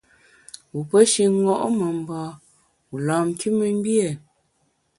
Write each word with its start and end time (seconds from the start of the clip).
Wu 0.71 0.79
pe 0.89 0.99
shi 1.11 1.23
ṅo’ 1.43 1.67
memba, 1.77 2.21
wu 2.89 2.95
lam 3.07 3.25
nkümengbié? 3.33 4.07